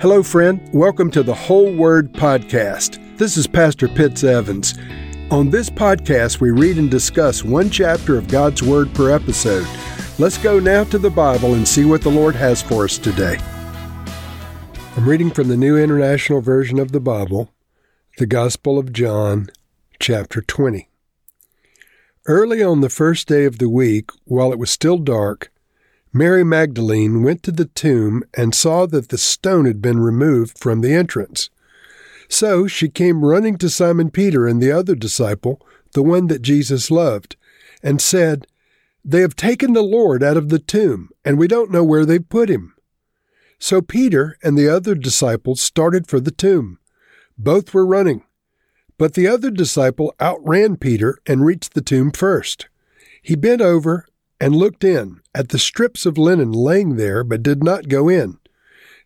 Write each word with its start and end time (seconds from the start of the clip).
Hello, 0.00 0.22
friend. 0.22 0.60
Welcome 0.72 1.10
to 1.12 1.22
the 1.22 1.34
Whole 1.34 1.72
Word 1.72 2.12
Podcast. 2.12 2.98
This 3.18 3.36
is 3.36 3.46
Pastor 3.46 3.86
Pitts 3.86 4.24
Evans. 4.24 4.74
On 5.30 5.48
this 5.48 5.70
podcast, 5.70 6.40
we 6.40 6.50
read 6.50 6.76
and 6.78 6.90
discuss 6.90 7.44
one 7.44 7.70
chapter 7.70 8.18
of 8.18 8.26
God's 8.26 8.62
Word 8.62 8.92
per 8.94 9.10
episode. 9.10 9.66
Let's 10.18 10.38
go 10.38 10.58
now 10.58 10.82
to 10.84 10.98
the 10.98 11.10
Bible 11.10 11.54
and 11.54 11.66
see 11.66 11.84
what 11.84 12.02
the 12.02 12.10
Lord 12.10 12.34
has 12.34 12.60
for 12.60 12.84
us 12.84 12.98
today. 12.98 13.38
I'm 14.96 15.08
reading 15.08 15.30
from 15.30 15.48
the 15.48 15.56
New 15.56 15.76
International 15.78 16.40
Version 16.40 16.80
of 16.80 16.90
the 16.90 17.00
Bible, 17.00 17.52
the 18.18 18.26
Gospel 18.26 18.78
of 18.78 18.92
John, 18.92 19.50
chapter 20.00 20.42
20. 20.42 20.88
Early 22.26 22.62
on 22.62 22.80
the 22.80 22.88
first 22.88 23.28
day 23.28 23.44
of 23.44 23.58
the 23.58 23.68
week, 23.68 24.10
while 24.24 24.52
it 24.52 24.58
was 24.58 24.70
still 24.70 24.98
dark, 24.98 25.51
Mary 26.14 26.44
Magdalene 26.44 27.22
went 27.22 27.42
to 27.42 27.52
the 27.52 27.64
tomb 27.64 28.22
and 28.36 28.54
saw 28.54 28.86
that 28.86 29.08
the 29.08 29.16
stone 29.16 29.64
had 29.64 29.80
been 29.80 29.98
removed 29.98 30.58
from 30.58 30.82
the 30.82 30.92
entrance. 30.92 31.48
So 32.28 32.66
she 32.66 32.88
came 32.88 33.24
running 33.24 33.56
to 33.58 33.70
Simon 33.70 34.10
Peter 34.10 34.46
and 34.46 34.62
the 34.62 34.72
other 34.72 34.94
disciple, 34.94 35.64
the 35.92 36.02
one 36.02 36.26
that 36.26 36.42
Jesus 36.42 36.90
loved, 36.90 37.36
and 37.82 38.00
said, 38.00 38.46
They 39.04 39.20
have 39.20 39.36
taken 39.36 39.72
the 39.72 39.82
Lord 39.82 40.22
out 40.22 40.36
of 40.36 40.50
the 40.50 40.58
tomb, 40.58 41.08
and 41.24 41.38
we 41.38 41.48
don't 41.48 41.70
know 41.70 41.84
where 41.84 42.04
they've 42.04 42.28
put 42.28 42.50
him. 42.50 42.74
So 43.58 43.80
Peter 43.80 44.36
and 44.42 44.58
the 44.58 44.68
other 44.68 44.94
disciple 44.94 45.56
started 45.56 46.08
for 46.08 46.20
the 46.20 46.30
tomb. 46.30 46.78
Both 47.38 47.72
were 47.72 47.86
running. 47.86 48.24
But 48.98 49.14
the 49.14 49.28
other 49.28 49.50
disciple 49.50 50.14
outran 50.20 50.76
Peter 50.76 51.18
and 51.26 51.44
reached 51.44 51.72
the 51.72 51.80
tomb 51.80 52.12
first. 52.12 52.68
He 53.22 53.34
bent 53.34 53.60
over 53.60 54.06
and 54.42 54.56
looked 54.56 54.82
in 54.82 55.20
at 55.36 55.50
the 55.50 55.58
strips 55.58 56.04
of 56.04 56.18
linen 56.18 56.50
laying 56.50 56.96
there, 56.96 57.22
but 57.22 57.44
did 57.44 57.62
not 57.62 57.86
go 57.86 58.08
in. 58.08 58.40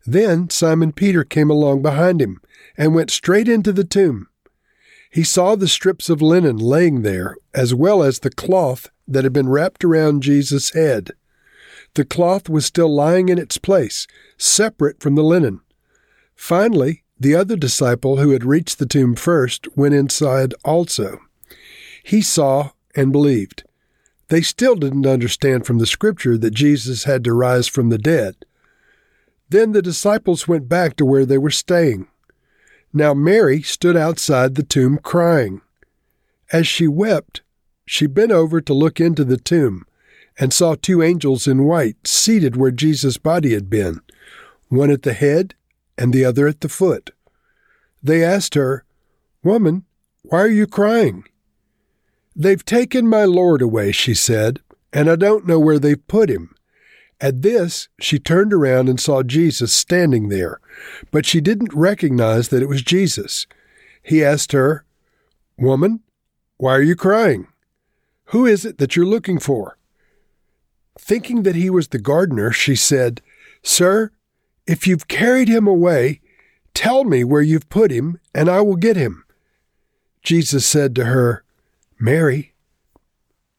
Then 0.07 0.49
Simon 0.49 0.93
Peter 0.93 1.25
came 1.25 1.51
along 1.51 1.83
behind 1.83 2.23
him 2.23 2.41
and 2.79 2.95
went 2.95 3.11
straight 3.11 3.47
into 3.47 3.71
the 3.71 3.85
tomb. 3.85 4.29
He 5.11 5.23
saw 5.23 5.55
the 5.55 5.69
strips 5.69 6.09
of 6.09 6.23
linen 6.23 6.57
laying 6.57 7.03
there, 7.03 7.37
as 7.53 7.75
well 7.75 8.03
as 8.03 8.21
the 8.21 8.31
cloth 8.31 8.89
that 9.07 9.25
had 9.25 9.35
been 9.35 9.51
wrapped 9.51 9.85
around 9.85 10.23
Jesus' 10.23 10.71
head. 10.71 11.11
The 11.93 12.07
cloth 12.07 12.49
was 12.49 12.65
still 12.65 12.89
lying 12.89 13.29
in 13.29 13.37
its 13.37 13.59
place, 13.59 14.07
separate 14.39 15.01
from 15.01 15.17
the 15.17 15.23
linen. 15.23 15.61
Finally, 16.35 17.05
the 17.21 17.35
other 17.35 17.57
disciple 17.57 18.17
who 18.17 18.31
had 18.31 18.45
reached 18.45 18.79
the 18.79 18.87
tomb 18.87 19.15
first 19.15 19.69
went 19.77 19.95
inside 19.95 20.55
also. 20.65 21.19
He 22.03 22.23
saw 22.23 22.71
and 22.95 23.13
believed. 23.13 23.65
They 24.29 24.43
still 24.43 24.75
didn't 24.75 25.07
understand 25.07 25.67
from 25.67 25.79
the 25.79 25.87
scripture 25.87 26.37
that 26.39 26.51
Jesus 26.51 27.05
had 27.05 27.23
to 27.25 27.33
rise 27.33 27.69
from 27.69 27.91
the 27.91 27.99
dead. 27.99 28.37
Then 29.49 29.73
the 29.73 29.83
disciples 29.83 30.49
went 30.49 30.69
back 30.69 30.97
to 30.97 31.07
where 31.07 31.25
they 31.25 31.39
were 31.39 31.51
staying. 31.51 32.09
Now 32.93 33.15
Mary 33.15 33.63
stood 33.63 33.97
outside 33.97 34.55
the 34.55 34.65
tomb 34.65 34.99
crying. 34.99 35.61
As 36.53 36.67
she 36.67 36.89
wept, 36.89 37.43
she 37.85 38.07
bent 38.07 38.33
over 38.33 38.61
to 38.61 38.75
look 38.75 39.01
into 39.01 39.25
the 39.25 39.37
tomb 39.37 39.85
and 40.39 40.53
saw 40.53 40.75
two 40.75 41.03
angels 41.03 41.47
in 41.47 41.65
white 41.65 42.07
seated 42.07 42.57
where 42.57 42.71
Jesus' 42.71 43.19
body 43.19 43.55
had 43.55 43.71
been, 43.71 44.01
one 44.69 44.91
at 44.91 45.03
the 45.03 45.13
head 45.13 45.55
and 45.97 46.13
the 46.13 46.25
other 46.25 46.49
at 46.49 46.61
the 46.61 46.69
foot. 46.69 47.11
They 48.03 48.25
asked 48.25 48.55
her, 48.55 48.85
Woman, 49.43 49.85
why 50.23 50.41
are 50.41 50.49
you 50.49 50.67
crying? 50.67 51.25
They've 52.39 52.63
taken 52.63 53.09
my 53.09 53.25
Lord 53.25 53.63
away, 53.63 53.93
she 53.93 54.13
said, 54.13 54.61
and 54.93 55.11
I 55.11 55.17
don't 55.17 55.47
know 55.47 55.59
where 55.59 55.79
they've 55.79 56.07
put 56.07 56.29
him. 56.29 56.55
At 57.19 57.41
this, 57.41 57.89
she 57.99 58.19
turned 58.19 58.53
around 58.53 58.91
and 58.91 59.01
saw 59.01 59.23
Jesus 59.23 59.73
standing 59.73 60.29
there, 60.29 60.61
but 61.11 61.25
she 61.25 61.41
didn't 61.41 61.73
recognize 61.73 62.49
that 62.49 62.63
it 62.63 62.69
was 62.69 62.83
Jesus. 62.83 63.47
He 64.03 64.23
asked 64.23 64.53
her, 64.53 64.85
Woman, 65.57 66.01
why 66.59 66.75
are 66.75 66.83
you 66.83 66.95
crying? 66.95 67.49
Who 68.27 68.45
is 68.45 68.67
it 68.67 68.77
that 68.77 68.97
you're 68.97 69.07
looking 69.07 69.39
for? 69.39 69.79
Thinking 70.99 71.43
that 71.45 71.57
he 71.57 71.71
was 71.71 71.89
the 71.89 71.99
gardener, 71.99 72.53
she 72.53 72.77
said, 72.77 73.23
Sir, 73.63 74.13
if 74.67 74.87
you've 74.87 75.09
carried 75.09 75.49
him 75.49 75.67
away, 75.67 76.21
tell 76.75 77.05
me 77.05 77.25
where 77.25 77.41
you've 77.41 77.71
put 77.71 77.91
him, 77.91 78.21
and 78.35 78.51
I 78.51 78.61
will 78.61 78.77
get 78.77 78.97
him. 78.97 79.25
Jesus 80.23 80.67
said 80.67 80.95
to 80.97 81.07
her, 81.07 81.43
Mary. 81.99 82.55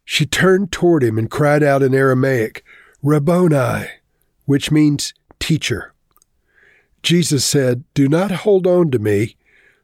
She 0.06 0.26
turned 0.26 0.72
toward 0.72 1.04
him 1.04 1.18
and 1.18 1.30
cried 1.30 1.64
out 1.64 1.84
in 1.84 1.94
Aramaic, 1.94 2.64
Rabboni, 3.04 3.88
which 4.46 4.72
means 4.72 5.14
teacher. 5.40 5.94
Jesus 7.04 7.46
said, 7.46 7.84
Do 7.94 8.08
not 8.08 8.32
hold 8.32 8.68
on 8.68 8.92
to 8.92 9.00
me, 9.00 9.36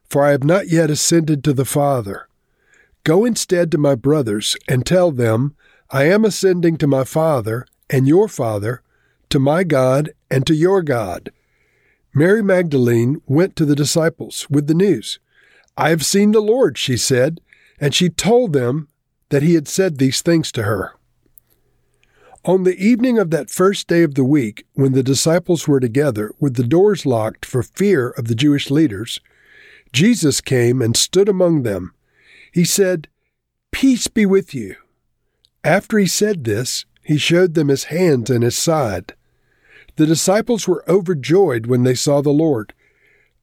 for 0.04 0.24
I 0.24 0.30
have 0.30 0.44
not 0.44 0.68
yet 0.68 0.90
ascended 0.90 1.42
to 1.44 1.52
the 1.52 1.64
Father. 1.64 2.28
Go 3.04 3.24
instead 3.24 3.70
to 3.72 3.78
my 3.78 3.94
brothers 3.94 4.56
and 4.68 4.84
tell 4.84 5.10
them, 5.10 5.54
I 5.90 6.04
am 6.04 6.24
ascending 6.24 6.78
to 6.78 6.86
my 6.86 7.04
Father 7.04 7.66
and 7.90 8.08
your 8.08 8.28
Father, 8.28 8.82
to 9.30 9.38
my 9.38 9.64
God 9.64 10.12
and 10.30 10.46
to 10.46 10.54
your 10.54 10.82
God. 10.82 11.30
Mary 12.14 12.42
Magdalene 12.42 13.20
went 13.26 13.56
to 13.56 13.64
the 13.64 13.74
disciples 13.74 14.48
with 14.48 14.66
the 14.66 14.74
news. 14.74 15.18
I 15.76 15.90
have 15.90 16.04
seen 16.04 16.32
the 16.32 16.40
Lord, 16.40 16.78
she 16.78 16.96
said, 16.96 17.40
and 17.84 17.94
she 17.94 18.08
told 18.08 18.54
them 18.54 18.88
that 19.28 19.42
he 19.42 19.52
had 19.52 19.68
said 19.68 19.98
these 19.98 20.22
things 20.22 20.50
to 20.50 20.62
her. 20.62 20.94
On 22.42 22.64
the 22.64 22.78
evening 22.82 23.18
of 23.18 23.28
that 23.28 23.50
first 23.50 23.88
day 23.88 24.02
of 24.02 24.14
the 24.14 24.24
week, 24.24 24.64
when 24.72 24.92
the 24.92 25.02
disciples 25.02 25.68
were 25.68 25.80
together 25.80 26.32
with 26.40 26.54
the 26.54 26.66
doors 26.66 27.04
locked 27.04 27.44
for 27.44 27.62
fear 27.62 28.08
of 28.08 28.26
the 28.26 28.34
Jewish 28.34 28.70
leaders, 28.70 29.20
Jesus 29.92 30.40
came 30.40 30.80
and 30.80 30.96
stood 30.96 31.28
among 31.28 31.62
them. 31.62 31.92
He 32.54 32.64
said, 32.64 33.06
Peace 33.70 34.08
be 34.08 34.24
with 34.24 34.54
you. 34.54 34.76
After 35.62 35.98
he 35.98 36.06
said 36.06 36.44
this, 36.44 36.86
he 37.02 37.18
showed 37.18 37.52
them 37.52 37.68
his 37.68 37.84
hands 37.84 38.30
and 38.30 38.42
his 38.42 38.56
side. 38.56 39.12
The 39.96 40.06
disciples 40.06 40.66
were 40.66 40.88
overjoyed 40.88 41.66
when 41.66 41.82
they 41.82 41.94
saw 41.94 42.22
the 42.22 42.30
Lord. 42.30 42.72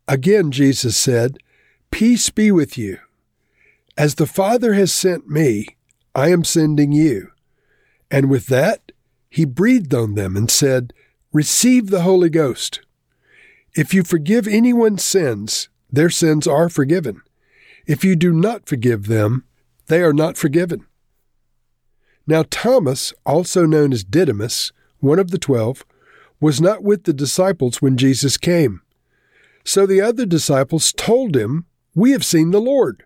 Again, 0.08 0.50
Jesus 0.50 0.98
said, 0.98 1.38
Peace 1.92 2.32
be 2.32 2.52
with 2.52 2.76
you. 2.76 2.98
As 4.02 4.16
the 4.16 4.26
Father 4.26 4.74
has 4.74 4.92
sent 4.92 5.30
me, 5.30 5.68
I 6.16 6.30
am 6.30 6.44
sending 6.44 6.92
you. 6.92 7.34
And 8.10 8.32
with 8.32 8.48
that, 8.48 8.92
he 9.30 9.46
breathed 9.46 9.94
on 9.94 10.16
them 10.16 10.36
and 10.36 10.50
said, 10.50 10.92
Receive 11.32 11.92
the 11.92 12.02
Holy 12.02 12.32
Ghost. 12.32 12.82
If 13.76 13.94
you 13.94 14.02
forgive 14.02 14.48
anyone's 14.48 15.04
sins, 15.04 15.70
their 15.92 16.10
sins 16.10 16.48
are 16.48 16.68
forgiven. 16.68 17.22
If 17.86 18.04
you 18.04 18.16
do 18.16 18.34
not 18.34 18.68
forgive 18.68 19.06
them, 19.06 19.44
they 19.86 20.02
are 20.02 20.14
not 20.14 20.36
forgiven. 20.36 20.88
Now, 22.26 22.44
Thomas, 22.50 23.14
also 23.24 23.68
known 23.68 23.94
as 23.94 24.04
Didymus, 24.04 24.72
one 25.00 25.20
of 25.20 25.30
the 25.30 25.38
twelve, 25.38 25.86
was 26.40 26.60
not 26.60 26.82
with 26.82 27.04
the 27.04 27.14
disciples 27.14 27.84
when 27.84 27.98
Jesus 27.98 28.38
came. 28.38 28.82
So 29.64 29.86
the 29.86 30.02
other 30.02 30.26
disciples 30.26 30.92
told 30.92 31.36
him, 31.36 31.68
We 31.94 32.14
have 32.14 32.26
seen 32.26 32.50
the 32.50 32.60
Lord. 32.60 33.06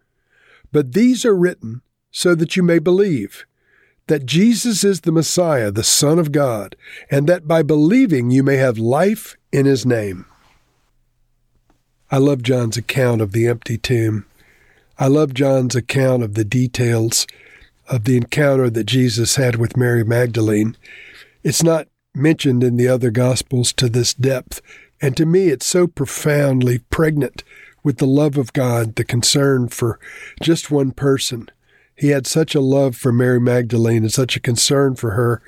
But 0.71 0.93
these 0.93 1.25
are 1.25 1.35
written 1.35 1.81
so 2.11 2.35
that 2.35 2.55
you 2.55 2.63
may 2.63 2.79
believe 2.79 3.45
that 4.07 4.25
Jesus 4.25 4.83
is 4.83 5.01
the 5.01 5.11
Messiah, 5.11 5.71
the 5.71 5.83
Son 5.83 6.19
of 6.19 6.31
God, 6.31 6.75
and 7.09 7.27
that 7.27 7.47
by 7.47 7.61
believing 7.61 8.29
you 8.29 8.43
may 8.43 8.57
have 8.57 8.77
life 8.77 9.37
in 9.51 9.65
his 9.65 9.85
name. 9.85 10.25
I 12.09 12.17
love 12.17 12.43
John's 12.43 12.75
account 12.75 13.21
of 13.21 13.31
the 13.31 13.47
empty 13.47 13.77
tomb. 13.77 14.25
I 14.99 15.07
love 15.07 15.33
John's 15.33 15.75
account 15.75 16.23
of 16.23 16.33
the 16.33 16.43
details 16.43 17.25
of 17.87 18.03
the 18.03 18.17
encounter 18.17 18.69
that 18.69 18.83
Jesus 18.83 19.37
had 19.37 19.55
with 19.55 19.77
Mary 19.77 20.03
Magdalene. 20.03 20.75
It's 21.43 21.63
not 21.63 21.87
mentioned 22.13 22.63
in 22.63 22.77
the 22.77 22.87
other 22.87 23.11
Gospels 23.11 23.71
to 23.73 23.87
this 23.87 24.13
depth, 24.13 24.61
and 25.01 25.15
to 25.17 25.25
me 25.25 25.47
it's 25.47 25.65
so 25.65 25.87
profoundly 25.87 26.79
pregnant 26.79 27.43
with 27.83 27.97
the 27.97 28.07
love 28.07 28.37
of 28.37 28.53
God, 28.53 28.95
the 28.95 29.03
concern 29.03 29.67
for 29.67 29.99
just 30.41 30.71
one 30.71 30.91
person. 30.91 31.49
He 31.95 32.09
had 32.09 32.25
such 32.25 32.55
a 32.55 32.61
love 32.61 32.95
for 32.95 33.11
Mary 33.11 33.39
Magdalene 33.39 34.03
and 34.03 34.11
such 34.11 34.35
a 34.35 34.41
concern 34.41 34.95
for 34.95 35.11
her 35.11 35.41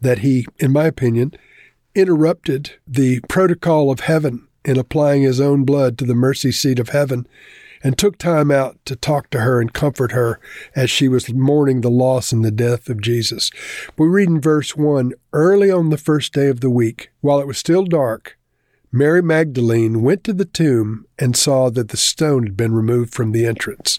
that 0.00 0.20
he, 0.20 0.46
in 0.58 0.72
my 0.72 0.84
opinion, 0.84 1.34
interrupted 1.94 2.72
the 2.86 3.20
protocol 3.28 3.90
of 3.90 4.00
heaven 4.00 4.46
in 4.64 4.78
applying 4.78 5.22
his 5.22 5.40
own 5.40 5.64
blood 5.64 5.98
to 5.98 6.04
the 6.04 6.14
mercy 6.14 6.52
seat 6.52 6.78
of 6.78 6.90
heaven 6.90 7.26
and 7.82 7.96
took 7.96 8.18
time 8.18 8.50
out 8.50 8.78
to 8.84 8.96
talk 8.96 9.30
to 9.30 9.40
her 9.40 9.60
and 9.60 9.72
comfort 9.72 10.12
her 10.12 10.40
as 10.74 10.90
she 10.90 11.08
was 11.08 11.32
mourning 11.32 11.80
the 11.80 11.90
loss 11.90 12.32
and 12.32 12.44
the 12.44 12.50
death 12.50 12.88
of 12.88 13.00
Jesus. 13.00 13.50
We 13.96 14.06
read 14.06 14.28
in 14.28 14.40
verse 14.40 14.76
1 14.76 15.12
Early 15.32 15.70
on 15.70 15.90
the 15.90 15.98
first 15.98 16.32
day 16.32 16.48
of 16.48 16.60
the 16.60 16.70
week, 16.70 17.10
while 17.20 17.40
it 17.40 17.46
was 17.46 17.58
still 17.58 17.84
dark, 17.84 18.37
Mary 18.90 19.22
Magdalene 19.22 20.02
went 20.02 20.24
to 20.24 20.32
the 20.32 20.46
tomb 20.46 21.06
and 21.18 21.36
saw 21.36 21.70
that 21.70 21.90
the 21.90 21.96
stone 21.96 22.44
had 22.44 22.56
been 22.56 22.72
removed 22.72 23.12
from 23.12 23.32
the 23.32 23.44
entrance. 23.44 23.98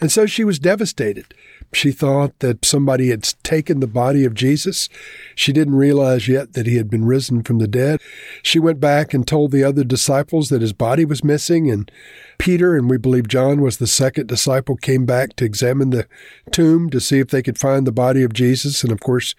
And 0.00 0.10
so 0.10 0.24
she 0.24 0.42
was 0.42 0.58
devastated. 0.58 1.34
She 1.74 1.90
thought 1.90 2.38
that 2.40 2.64
somebody 2.64 3.08
had 3.08 3.22
taken 3.42 3.80
the 3.80 3.86
body 3.86 4.24
of 4.24 4.34
Jesus. 4.34 4.90
She 5.34 5.52
didn't 5.52 5.74
realize 5.74 6.28
yet 6.28 6.52
that 6.52 6.66
he 6.66 6.76
had 6.76 6.90
been 6.90 7.06
risen 7.06 7.42
from 7.42 7.58
the 7.58 7.68
dead. 7.68 8.00
She 8.42 8.58
went 8.58 8.78
back 8.78 9.14
and 9.14 9.26
told 9.26 9.52
the 9.52 9.64
other 9.64 9.82
disciples 9.82 10.50
that 10.50 10.60
his 10.60 10.74
body 10.74 11.06
was 11.06 11.24
missing, 11.24 11.70
and 11.70 11.90
Peter, 12.38 12.76
and 12.76 12.90
we 12.90 12.98
believe 12.98 13.26
John 13.26 13.62
was 13.62 13.78
the 13.78 13.86
second 13.86 14.26
disciple, 14.26 14.76
came 14.76 15.06
back 15.06 15.34
to 15.36 15.46
examine 15.46 15.90
the 15.90 16.06
tomb 16.50 16.90
to 16.90 17.00
see 17.00 17.20
if 17.20 17.28
they 17.28 17.42
could 17.42 17.58
find 17.58 17.86
the 17.86 17.92
body 17.92 18.22
of 18.22 18.34
Jesus. 18.34 18.82
And 18.82 18.92
of 18.92 19.00
course, 19.00 19.34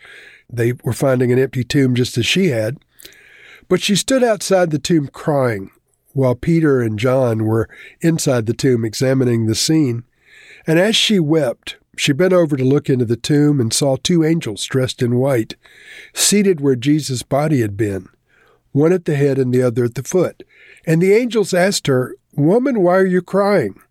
they 0.51 0.73
were 0.83 0.93
finding 0.93 1.31
an 1.31 1.39
empty 1.39 1.63
tomb 1.63 1.93
just 1.93 2.17
as 2.17 2.25
she 2.25 2.47
had. 2.47 2.77
But 3.73 3.81
she 3.81 3.95
stood 3.95 4.23
outside 4.23 4.69
the 4.69 4.77
tomb 4.77 5.07
crying 5.07 5.71
while 6.11 6.35
Peter 6.35 6.79
and 6.79 6.99
John 6.99 7.43
were 7.43 7.67
inside 8.01 8.45
the 8.45 8.53
tomb 8.53 8.85
examining 8.85 9.47
the 9.47 9.55
scene. 9.55 10.03
And 10.67 10.77
as 10.77 10.95
she 10.95 11.19
wept, 11.19 11.77
she 11.97 12.13
bent 12.13 12.33
over 12.33 12.55
to 12.55 12.63
look 12.63 12.87
into 12.87 13.05
the 13.05 13.17
tomb 13.17 13.59
and 13.59 13.73
saw 13.73 13.95
two 13.95 14.23
angels 14.23 14.63
dressed 14.67 15.01
in 15.01 15.15
white, 15.15 15.55
seated 16.13 16.61
where 16.61 16.75
Jesus' 16.75 17.23
body 17.23 17.61
had 17.61 17.75
been, 17.75 18.09
one 18.73 18.93
at 18.93 19.05
the 19.05 19.15
head 19.15 19.39
and 19.39 19.51
the 19.51 19.63
other 19.63 19.85
at 19.85 19.95
the 19.95 20.03
foot. 20.03 20.43
And 20.85 21.01
the 21.01 21.15
angels 21.15 21.51
asked 21.51 21.87
her, 21.87 22.15
Woman, 22.35 22.79
why 22.79 22.97
are 22.97 23.07
you 23.07 23.23
crying? 23.23 23.81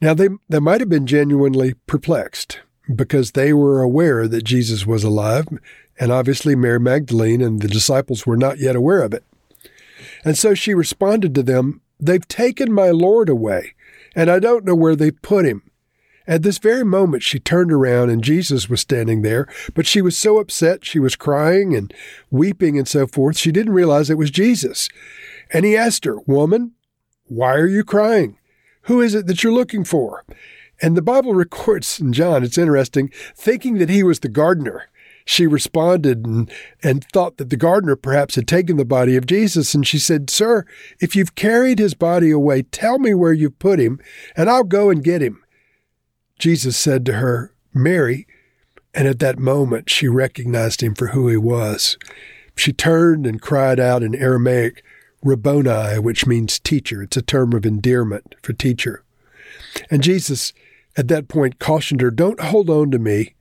Now, 0.00 0.14
they, 0.14 0.28
they 0.48 0.60
might 0.60 0.80
have 0.80 0.88
been 0.88 1.08
genuinely 1.08 1.74
perplexed 1.88 2.60
because 2.94 3.32
they 3.32 3.52
were 3.52 3.82
aware 3.82 4.26
that 4.28 4.44
Jesus 4.44 4.86
was 4.86 5.04
alive, 5.04 5.46
and 5.98 6.10
obviously 6.10 6.54
Mary 6.54 6.80
Magdalene 6.80 7.40
and 7.40 7.60
the 7.60 7.68
disciples 7.68 8.26
were 8.26 8.36
not 8.36 8.58
yet 8.58 8.76
aware 8.76 9.02
of 9.02 9.14
it. 9.14 9.24
And 10.24 10.36
so 10.36 10.54
she 10.54 10.74
responded 10.74 11.34
to 11.34 11.42
them, 11.42 11.80
They've 12.00 12.26
taken 12.26 12.72
my 12.72 12.90
Lord 12.90 13.28
away, 13.28 13.74
and 14.16 14.30
I 14.30 14.40
don't 14.40 14.64
know 14.64 14.74
where 14.74 14.96
they've 14.96 15.22
put 15.22 15.44
him. 15.44 15.62
At 16.26 16.42
this 16.42 16.58
very 16.58 16.84
moment, 16.84 17.22
she 17.22 17.40
turned 17.40 17.72
around 17.72 18.10
and 18.10 18.22
Jesus 18.22 18.68
was 18.68 18.80
standing 18.80 19.22
there, 19.22 19.48
but 19.74 19.86
she 19.86 20.00
was 20.00 20.16
so 20.16 20.38
upset, 20.38 20.84
she 20.84 21.00
was 21.00 21.16
crying 21.16 21.74
and 21.74 21.92
weeping 22.30 22.78
and 22.78 22.86
so 22.86 23.06
forth, 23.06 23.36
she 23.36 23.50
didn't 23.50 23.72
realize 23.72 24.08
it 24.08 24.18
was 24.18 24.30
Jesus. 24.30 24.88
And 25.52 25.64
he 25.64 25.76
asked 25.76 26.04
her, 26.04 26.20
Woman, 26.20 26.72
why 27.26 27.54
are 27.54 27.66
you 27.66 27.82
crying? 27.82 28.38
Who 28.82 29.00
is 29.00 29.14
it 29.14 29.26
that 29.26 29.42
you're 29.42 29.52
looking 29.52 29.84
for? 29.84 30.24
And 30.82 30.96
the 30.96 31.02
Bible 31.02 31.32
records 31.32 32.00
in 32.00 32.12
John, 32.12 32.42
it's 32.42 32.58
interesting, 32.58 33.10
thinking 33.36 33.78
that 33.78 33.88
he 33.88 34.02
was 34.02 34.20
the 34.20 34.28
gardener. 34.28 34.88
She 35.24 35.46
responded 35.46 36.26
and, 36.26 36.50
and 36.82 37.04
thought 37.04 37.36
that 37.36 37.48
the 37.48 37.56
gardener 37.56 37.94
perhaps 37.94 38.34
had 38.34 38.48
taken 38.48 38.76
the 38.76 38.84
body 38.84 39.16
of 39.16 39.24
Jesus. 39.24 39.74
And 39.74 39.86
she 39.86 40.00
said, 40.00 40.28
Sir, 40.28 40.66
if 41.00 41.14
you've 41.14 41.36
carried 41.36 41.78
his 41.78 41.94
body 41.94 42.32
away, 42.32 42.62
tell 42.62 42.98
me 42.98 43.14
where 43.14 43.32
you've 43.32 43.60
put 43.60 43.78
him, 43.78 44.00
and 44.36 44.50
I'll 44.50 44.64
go 44.64 44.90
and 44.90 45.04
get 45.04 45.22
him. 45.22 45.44
Jesus 46.40 46.76
said 46.76 47.06
to 47.06 47.14
her, 47.14 47.54
Mary, 47.72 48.26
and 48.92 49.06
at 49.06 49.20
that 49.20 49.38
moment 49.38 49.88
she 49.88 50.08
recognized 50.08 50.82
him 50.82 50.96
for 50.96 51.08
who 51.08 51.28
he 51.28 51.36
was. 51.36 51.96
She 52.56 52.72
turned 52.72 53.24
and 53.24 53.40
cried 53.40 53.78
out 53.78 54.02
in 54.02 54.16
Aramaic, 54.16 54.82
Rabboni, 55.22 56.00
which 56.00 56.26
means 56.26 56.58
teacher. 56.58 57.02
It's 57.02 57.16
a 57.16 57.22
term 57.22 57.52
of 57.52 57.64
endearment 57.64 58.34
for 58.42 58.52
teacher. 58.52 59.04
And 59.90 60.02
Jesus, 60.02 60.52
at 60.96 61.08
that 61.08 61.28
point, 61.28 61.58
cautioned 61.58 62.00
her, 62.00 62.10
Don't 62.10 62.40
hold 62.40 62.68
on 62.68 62.90
to 62.90 62.98
me, 62.98 63.34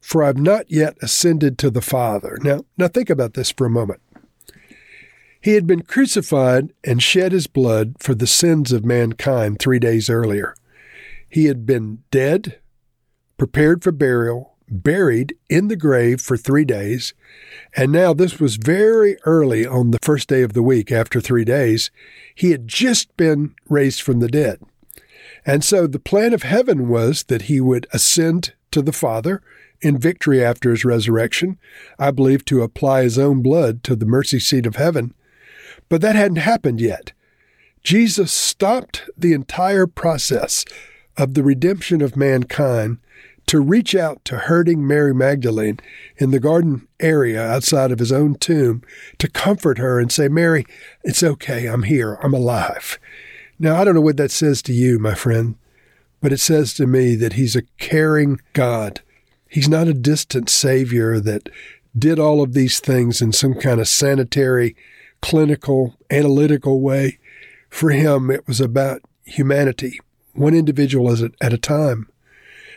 for 0.00 0.22
I've 0.22 0.38
not 0.38 0.70
yet 0.70 0.96
ascended 1.02 1.58
to 1.58 1.70
the 1.70 1.80
Father. 1.80 2.38
Now, 2.42 2.64
now 2.76 2.88
think 2.88 3.10
about 3.10 3.34
this 3.34 3.50
for 3.50 3.66
a 3.66 3.70
moment. 3.70 4.00
He 5.40 5.54
had 5.54 5.66
been 5.66 5.82
crucified 5.82 6.72
and 6.84 7.02
shed 7.02 7.32
his 7.32 7.48
blood 7.48 7.96
for 7.98 8.14
the 8.14 8.28
sins 8.28 8.70
of 8.70 8.84
mankind 8.84 9.58
three 9.58 9.80
days 9.80 10.08
earlier. 10.08 10.54
He 11.28 11.46
had 11.46 11.66
been 11.66 12.04
dead, 12.12 12.60
prepared 13.38 13.82
for 13.82 13.90
burial, 13.90 14.52
buried 14.68 15.34
in 15.50 15.68
the 15.68 15.76
grave 15.76 16.20
for 16.20 16.36
three 16.36 16.64
days, 16.64 17.12
and 17.76 17.90
now 17.90 18.14
this 18.14 18.38
was 18.38 18.56
very 18.56 19.16
early 19.24 19.66
on 19.66 19.90
the 19.90 19.98
first 20.00 20.28
day 20.28 20.42
of 20.42 20.52
the 20.52 20.62
week 20.62 20.92
after 20.92 21.20
three 21.20 21.44
days. 21.44 21.90
He 22.34 22.52
had 22.52 22.68
just 22.68 23.16
been 23.16 23.54
raised 23.68 24.00
from 24.00 24.20
the 24.20 24.28
dead. 24.28 24.60
And 25.44 25.64
so 25.64 25.86
the 25.86 25.98
plan 25.98 26.32
of 26.32 26.42
heaven 26.42 26.88
was 26.88 27.24
that 27.24 27.42
he 27.42 27.60
would 27.60 27.86
ascend 27.92 28.54
to 28.70 28.82
the 28.82 28.92
Father 28.92 29.42
in 29.80 29.98
victory 29.98 30.42
after 30.44 30.70
his 30.70 30.84
resurrection, 30.84 31.58
I 31.98 32.12
believe 32.12 32.44
to 32.46 32.62
apply 32.62 33.02
his 33.02 33.18
own 33.18 33.42
blood 33.42 33.82
to 33.84 33.96
the 33.96 34.06
mercy 34.06 34.38
seat 34.38 34.66
of 34.66 34.76
heaven. 34.76 35.12
But 35.88 36.00
that 36.02 36.14
hadn't 36.14 36.36
happened 36.36 36.80
yet. 36.80 37.12
Jesus 37.82 38.32
stopped 38.32 39.10
the 39.18 39.32
entire 39.32 39.88
process 39.88 40.64
of 41.16 41.34
the 41.34 41.42
redemption 41.42 42.00
of 42.00 42.16
mankind 42.16 42.98
to 43.46 43.60
reach 43.60 43.94
out 43.94 44.24
to 44.24 44.38
hurting 44.38 44.86
Mary 44.86 45.12
Magdalene 45.12 45.80
in 46.16 46.30
the 46.30 46.40
garden 46.40 46.86
area 47.00 47.42
outside 47.44 47.90
of 47.90 47.98
his 47.98 48.12
own 48.12 48.36
tomb 48.36 48.82
to 49.18 49.28
comfort 49.28 49.78
her 49.78 49.98
and 49.98 50.12
say, 50.12 50.28
Mary, 50.28 50.64
it's 51.02 51.24
okay. 51.24 51.66
I'm 51.66 51.82
here. 51.82 52.14
I'm 52.22 52.32
alive. 52.32 53.00
Now, 53.58 53.80
I 53.80 53.84
don't 53.84 53.94
know 53.94 54.00
what 54.00 54.16
that 54.16 54.30
says 54.30 54.62
to 54.62 54.72
you, 54.72 54.98
my 54.98 55.14
friend, 55.14 55.56
but 56.20 56.32
it 56.32 56.38
says 56.40 56.74
to 56.74 56.86
me 56.86 57.14
that 57.16 57.34
he's 57.34 57.56
a 57.56 57.62
caring 57.78 58.40
God. 58.52 59.00
He's 59.48 59.68
not 59.68 59.88
a 59.88 59.94
distant 59.94 60.48
Savior 60.48 61.20
that 61.20 61.48
did 61.96 62.18
all 62.18 62.42
of 62.42 62.54
these 62.54 62.80
things 62.80 63.20
in 63.20 63.32
some 63.32 63.54
kind 63.54 63.80
of 63.80 63.88
sanitary, 63.88 64.74
clinical, 65.20 65.94
analytical 66.10 66.80
way. 66.80 67.18
For 67.68 67.90
him, 67.90 68.30
it 68.30 68.46
was 68.46 68.60
about 68.60 69.02
humanity 69.24 70.00
one 70.34 70.54
individual 70.54 71.12
at 71.40 71.52
a 71.52 71.58
time. 71.58 72.08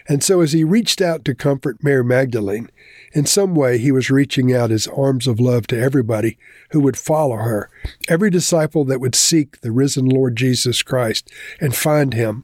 And 0.08 0.24
so, 0.24 0.42
as 0.42 0.54
he 0.54 0.64
reached 0.64 1.02
out 1.02 1.26
to 1.26 1.34
comfort 1.34 1.84
Mary 1.84 2.04
Magdalene, 2.04 2.70
in 3.14 3.26
some 3.26 3.56
way 3.56 3.78
he 3.78 3.92
was 3.92 4.12
reaching 4.12 4.54
out 4.54 4.70
his 4.70 4.88
arms 4.88 5.26
of 5.26 5.40
love 5.40 5.66
to 5.68 5.80
everybody 5.80 6.38
who 6.72 6.80
would 6.82 6.98
follow 6.98 7.38
her, 7.38 7.70
every 8.08 8.30
disciple 8.30 8.86
that 8.86 9.00
would 9.00 9.16
seek 9.16 9.62
the 9.62 9.72
risen 9.72 10.06
Lord 10.06 10.36
Jesus 10.36 10.84
Christ 10.84 11.30
and 11.60 11.76
find 11.76 12.14
him 12.14 12.44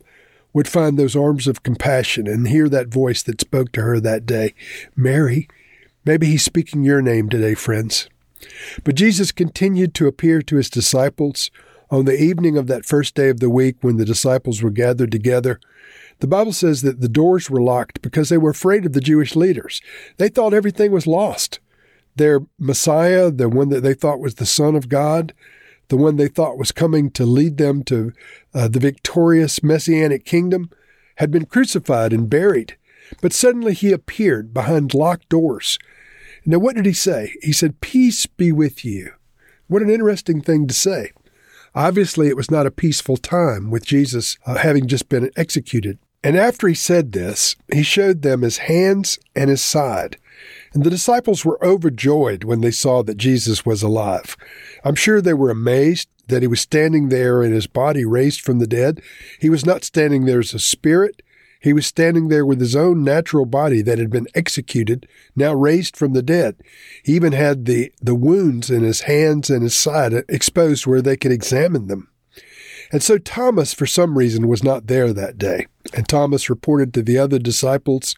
would 0.54 0.68
find 0.68 0.98
those 0.98 1.16
arms 1.16 1.48
of 1.48 1.64
compassion 1.64 2.28
and 2.28 2.48
hear 2.48 2.68
that 2.68 2.88
voice 2.88 3.24
that 3.24 3.40
spoke 3.40 3.72
to 3.72 3.82
her 3.82 4.00
that 4.00 4.26
day 4.26 4.54
Mary. 4.96 5.48
Maybe 6.04 6.28
he's 6.28 6.44
speaking 6.44 6.84
your 6.84 7.02
name 7.02 7.30
today, 7.30 7.54
friends. 7.54 8.10
But 8.84 8.96
Jesus 8.96 9.32
continued 9.32 9.94
to 9.96 10.08
appear 10.08 10.42
to 10.42 10.56
his 10.56 10.70
disciples 10.70 11.52
on 11.92 12.06
the 12.06 12.20
evening 12.20 12.58
of 12.58 12.68
that 12.68 12.86
first 12.86 13.16
day 13.16 13.30
of 13.30 13.42
the 13.42 13.50
week, 13.50 13.76
when 13.82 13.98
the 13.98 14.06
disciples 14.06 14.64
were 14.64 14.72
gathered 14.72 15.12
together, 15.12 15.60
the 16.22 16.28
Bible 16.28 16.54
says 16.54 16.84
that 16.84 17.02
the 17.02 17.10
doors 17.10 17.50
were 17.50 17.62
locked 17.62 18.02
because 18.04 18.30
they 18.30 18.38
were 18.38 18.52
afraid 18.52 18.86
of 18.86 18.94
the 18.94 19.02
Jewish 19.02 19.36
leaders. 19.36 19.82
They 20.18 20.30
thought 20.30 20.54
everything 20.54 20.92
was 20.92 21.08
lost. 21.08 21.60
Their 22.16 22.42
Messiah, 22.60 23.32
the 23.32 23.50
one 23.50 23.70
that 23.70 23.82
they 23.82 23.96
thought 23.96 24.20
was 24.20 24.36
the 24.36 24.46
Son 24.46 24.76
of 24.76 24.88
God, 24.88 25.34
the 25.90 25.98
one 25.98 26.18
they 26.18 26.28
thought 26.28 26.60
was 26.60 26.72
coming 26.72 27.10
to 27.12 27.26
lead 27.26 27.58
them 27.58 27.84
to 27.86 28.14
uh, 28.54 28.68
the 28.68 28.80
victorious 28.80 29.64
messianic 29.64 30.24
kingdom, 30.24 30.70
had 31.16 31.32
been 31.32 31.46
crucified 31.46 32.14
and 32.14 32.30
buried. 32.30 32.78
But 33.20 33.34
suddenly 33.34 33.74
he 33.74 33.92
appeared 33.92 34.54
behind 34.54 34.94
locked 34.94 35.28
doors. 35.28 35.80
Now, 36.46 36.60
what 36.60 36.76
did 36.76 36.86
he 36.86 36.94
say? 36.94 37.34
He 37.42 37.52
said, 37.52 37.82
Peace 37.82 38.28
be 38.28 38.52
with 38.52 38.86
you. 38.86 39.12
What 39.68 39.82
an 39.82 39.90
interesting 39.90 40.42
thing 40.42 40.68
to 40.68 40.74
say. 40.74 41.14
Obviously, 41.74 42.28
it 42.28 42.36
was 42.36 42.52
not 42.52 42.68
a 42.68 42.72
peaceful 42.72 43.18
time 43.18 43.72
with 43.72 43.86
Jesus 43.86 44.38
uh, 44.46 44.60
having 44.60 44.88
just 44.88 45.10
been 45.10 45.32
executed. 45.36 45.98
And 46.24 46.38
after 46.38 46.68
he 46.68 46.76
said 46.76 47.12
this, 47.12 47.56
he 47.74 47.84
showed 47.84 48.22
them 48.22 48.42
his 48.42 48.60
hands 48.60 49.18
and 49.36 49.50
his 49.50 49.62
side. 49.62 50.18
And 50.74 50.84
the 50.84 50.90
disciples 50.90 51.44
were 51.44 51.64
overjoyed 51.64 52.44
when 52.44 52.62
they 52.62 52.72
saw 52.72 53.02
that 53.04 53.18
Jesus 53.18 53.66
was 53.66 53.82
alive. 53.82 54.38
I'm 54.84 54.96
sure 54.96 55.22
they 55.22 55.34
were 55.34 55.50
amazed 55.50 56.08
that 56.28 56.42
he 56.42 56.48
was 56.48 56.62
standing 56.62 57.10
there 57.10 57.44
in 57.44 57.52
his 57.52 57.68
body 57.68 58.06
raised 58.06 58.42
from 58.42 58.60
the 58.60 58.68
dead. 58.68 59.02
He 59.40 59.50
was 59.50 59.66
not 59.66 59.84
standing 59.84 60.26
there 60.26 60.40
as 60.40 60.54
a 60.54 60.60
spirit. 60.60 61.22
He 61.60 61.74
was 61.74 61.86
standing 61.86 62.30
there 62.30 62.46
with 62.46 62.60
his 62.60 62.76
own 62.76 63.04
natural 63.04 63.46
body 63.46 63.82
that 63.82 64.00
had 64.00 64.10
been 64.10 64.28
executed, 64.34 65.08
now 65.36 65.54
raised 65.54 65.98
from 65.98 66.14
the 66.14 66.24
dead. 66.24 66.56
He 67.04 67.14
even 67.14 67.34
had 67.34 67.66
the, 67.66 67.92
the 68.02 68.16
wounds 68.16 68.72
in 68.72 68.84
his 68.84 69.02
hands 69.02 69.50
and 69.50 69.62
his 69.62 69.76
side 69.76 70.14
exposed 70.30 70.88
where 70.88 71.02
they 71.02 71.18
could 71.18 71.32
examine 71.32 71.88
them. 71.88 72.10
And 72.92 73.02
so 73.02 73.18
Thomas, 73.18 73.74
for 73.74 73.86
some 73.86 74.18
reason, 74.18 74.48
was 74.48 74.64
not 74.64 74.88
there 74.88 75.14
that 75.14 75.38
day. 75.38 75.68
And 75.94 76.08
Thomas 76.08 76.50
reported 76.50 76.94
to 76.94 77.02
the 77.02 77.18
other 77.18 77.40
disciples 77.40 78.16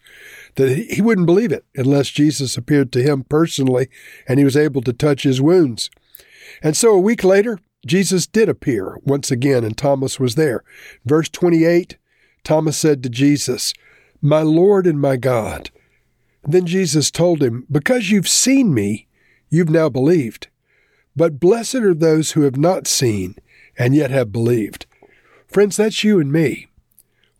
that 0.56 0.76
he 0.76 1.00
wouldn't 1.00 1.26
believe 1.26 1.52
it 1.52 1.64
unless 1.76 2.10
Jesus 2.10 2.56
appeared 2.56 2.92
to 2.92 3.02
him 3.02 3.24
personally 3.24 3.88
and 4.28 4.38
he 4.38 4.44
was 4.44 4.56
able 4.56 4.82
to 4.82 4.92
touch 4.92 5.22
his 5.22 5.40
wounds. 5.40 5.90
And 6.62 6.76
so 6.76 6.92
a 6.92 7.00
week 7.00 7.22
later, 7.22 7.60
Jesus 7.86 8.26
did 8.26 8.48
appear 8.48 8.98
once 9.04 9.30
again, 9.30 9.62
and 9.62 9.76
Thomas 9.76 10.18
was 10.18 10.34
there. 10.34 10.64
Verse 11.04 11.28
28 11.28 11.98
Thomas 12.42 12.76
said 12.76 13.02
to 13.02 13.08
Jesus, 13.08 13.72
My 14.20 14.42
Lord 14.42 14.86
and 14.86 15.00
my 15.00 15.16
God. 15.16 15.70
then 16.42 16.66
Jesus 16.66 17.10
told 17.10 17.42
him, 17.42 17.66
Because 17.70 18.10
you've 18.10 18.28
seen 18.28 18.74
me, 18.74 19.06
you've 19.48 19.70
now 19.70 19.88
believed. 19.88 20.48
But 21.16 21.40
blessed 21.40 21.76
are 21.76 21.94
those 21.94 22.32
who 22.32 22.42
have 22.42 22.58
not 22.58 22.86
seen 22.86 23.36
and 23.78 23.94
yet 23.94 24.10
have 24.10 24.32
believed. 24.32 24.86
Friends, 25.46 25.76
that's 25.76 26.04
you 26.04 26.20
and 26.20 26.32
me. 26.32 26.68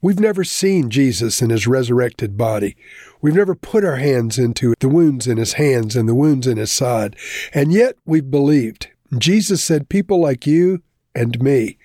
We've 0.00 0.20
never 0.20 0.44
seen 0.44 0.90
Jesus 0.90 1.40
in 1.40 1.48
his 1.48 1.66
resurrected 1.66 2.36
body. 2.36 2.76
We've 3.22 3.34
never 3.34 3.54
put 3.54 3.84
our 3.84 3.96
hands 3.96 4.38
into 4.38 4.74
the 4.78 4.88
wounds 4.88 5.26
in 5.26 5.38
his 5.38 5.54
hands 5.54 5.96
and 5.96 6.06
the 6.06 6.14
wounds 6.14 6.46
in 6.46 6.58
his 6.58 6.70
side. 6.70 7.16
And 7.54 7.72
yet 7.72 7.96
we've 8.04 8.30
believed. 8.30 8.88
Jesus 9.16 9.64
said 9.64 9.88
people 9.88 10.20
like 10.20 10.46
you 10.46 10.82
and 11.14 11.40
me 11.40 11.78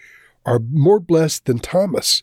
are 0.45 0.59
more 0.59 0.99
blessed 0.99 1.45
than 1.45 1.59
Thomas 1.59 2.21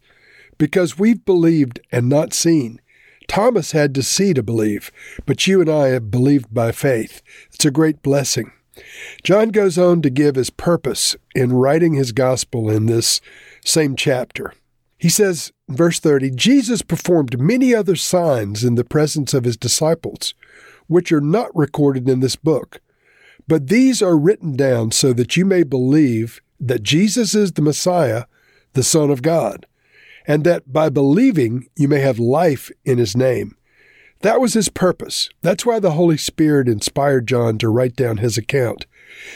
because 0.59 0.99
we've 0.99 1.25
believed 1.25 1.81
and 1.91 2.09
not 2.09 2.35
seen. 2.35 2.81
Thomas 3.27 3.73
had 3.73 3.95
to 3.95 4.03
see 4.03 4.35
to 4.35 4.43
believe, 4.43 4.93
but 5.25 5.47
you 5.47 5.61
and 5.61 5.71
I 5.71 5.89
have 5.89 6.11
believed 6.11 6.53
by 6.53 6.73
faith. 6.73 7.23
It's 7.53 7.65
a 7.65 7.71
great 7.71 8.03
blessing. 8.03 8.53
John 9.23 9.49
goes 9.49 9.79
on 9.79 10.03
to 10.03 10.11
give 10.11 10.35
his 10.35 10.51
purpose 10.51 11.17
in 11.35 11.53
writing 11.53 11.95
his 11.95 12.13
gospel 12.13 12.71
in 12.71 12.87
this 12.87 13.21
same 13.65 13.97
chapter. 13.97 14.53
He 14.99 15.09
says, 15.09 15.53
verse 15.69 16.01
30, 16.01 16.31
Jesus 16.31 16.83
performed 16.83 17.41
many 17.41 17.75
other 17.75 17.97
signs 17.97 18.65
in 18.65 18.77
the 18.77 18.85
presence 18.85 19.35
of 19.35 19.45
his 19.45 19.57
disciples, 19.57 20.35
which 20.87 21.13
are 21.13 21.21
not 21.21 21.55
recorded 21.55 22.09
in 22.09 22.21
this 22.21 22.37
book. 22.37 22.81
But 23.49 23.69
these 23.69 24.03
are 24.03 24.19
written 24.19 24.57
down 24.57 24.93
so 24.93 25.13
that 25.13 25.37
you 25.37 25.45
may 25.45 25.63
believe 25.63 26.41
that 26.59 26.83
Jesus 26.83 27.35
is 27.35 27.53
the 27.53 27.63
Messiah, 27.63 28.25
the 28.73 28.83
Son 28.83 29.11
of 29.11 29.23
God, 29.23 29.67
and 30.27 30.45
that 30.45 30.73
by 30.73 30.89
believing 30.89 31.69
you 31.77 31.89
may 31.89 32.01
have 32.01 32.19
life 32.19 32.71
in 32.85 32.99
his 32.99 33.17
name. 33.17 33.56
That 34.27 34.41
was 34.41 34.55
his 34.55 34.69
purpose. 34.69 35.31
That's 35.43 35.65
why 35.65 35.79
the 35.79 35.93
Holy 35.93 36.17
Spirit 36.17 36.67
inspired 36.67 37.29
John 37.29 37.59
to 37.59 37.69
write 37.69 37.95
down 37.95 38.17
his 38.17 38.37
account, 38.37 38.85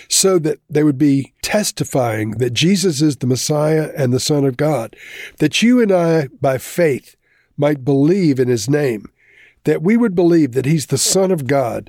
so 0.09 0.37
that 0.41 0.59
they 0.69 0.83
would 0.83 0.99
be 0.99 1.33
testifying 1.43 2.33
that 2.39 2.55
Jesus 2.55 3.01
is 3.01 3.19
the 3.19 3.29
Messiah 3.29 3.93
and 3.97 4.13
the 4.13 4.19
Son 4.19 4.45
of 4.45 4.57
God, 4.57 4.97
that 5.39 5.63
you 5.63 5.81
and 5.81 5.93
I, 5.93 6.27
by 6.41 6.59
faith, 6.59 7.15
might 7.57 7.85
believe 7.85 8.41
in 8.41 8.49
his 8.49 8.69
name, 8.69 9.07
that 9.63 9.81
we 9.81 9.97
would 9.97 10.17
believe 10.17 10.55
that 10.55 10.67
he's 10.67 10.87
the 10.87 10.99
Son 10.99 11.31
of 11.31 11.47
God, 11.47 11.89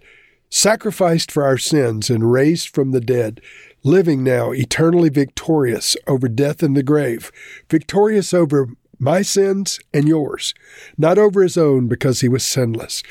sacrificed 0.52 1.32
for 1.32 1.44
our 1.44 1.58
sins 1.58 2.08
and 2.12 2.32
raised 2.32 2.70
from 2.70 2.92
the 2.92 3.02
dead, 3.02 3.42
living 3.84 4.24
now 4.24 4.52
eternally 4.52 5.10
victorious 5.10 5.98
over 6.06 6.28
death 6.28 6.62
and 6.62 6.78
the 6.78 6.84
grave, 6.84 7.32
victorious 7.68 8.32
over 8.32 8.70
my 9.02 9.24
sins 9.24 9.80
and 9.94 10.08
yours, 10.08 10.54
not 10.98 11.18
over 11.18 11.42
his 11.42 11.58
own 11.58 11.88
because 11.88 12.22
he 12.22 12.30
was 12.30 12.46
sinless. 12.46 13.02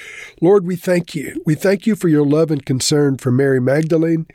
Lord, 0.40 0.64
we 0.64 0.76
thank 0.76 1.14
you. 1.14 1.42
We 1.44 1.56
thank 1.56 1.86
you 1.86 1.96
for 1.96 2.08
your 2.08 2.24
love 2.24 2.50
and 2.50 2.64
concern 2.64 3.18
for 3.18 3.32
Mary 3.32 3.60
Magdalene. 3.60 4.26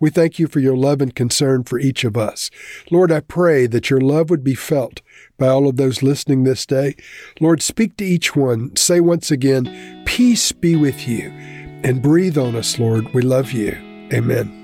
We 0.00 0.10
thank 0.10 0.38
you 0.38 0.48
for 0.48 0.58
your 0.58 0.76
love 0.76 1.00
and 1.00 1.14
concern 1.14 1.62
for 1.64 1.78
each 1.78 2.02
of 2.02 2.16
us. 2.16 2.50
Lord, 2.90 3.12
I 3.12 3.20
pray 3.20 3.66
that 3.66 3.90
your 3.90 4.00
love 4.00 4.28
would 4.28 4.42
be 4.42 4.56
felt 4.56 5.00
by 5.38 5.46
all 5.46 5.68
of 5.68 5.76
those 5.76 6.02
listening 6.02 6.42
this 6.42 6.66
day. 6.66 6.96
Lord, 7.40 7.62
speak 7.62 7.96
to 7.98 8.04
each 8.04 8.34
one. 8.34 8.74
Say 8.76 9.00
once 9.00 9.30
again, 9.30 10.02
Peace 10.04 10.52
be 10.52 10.76
with 10.76 11.08
you, 11.08 11.30
and 11.84 12.02
breathe 12.02 12.36
on 12.36 12.56
us, 12.56 12.78
Lord. 12.78 13.14
We 13.14 13.22
love 13.22 13.52
you. 13.52 13.72
Amen. 14.12 14.63